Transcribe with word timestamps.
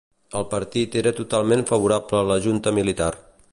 El 0.37 0.45
partit 0.53 0.97
era 1.01 1.13
totalment 1.19 1.63
favorable 1.73 2.21
a 2.23 2.25
la 2.33 2.41
junta 2.47 2.77
militar 2.81 3.15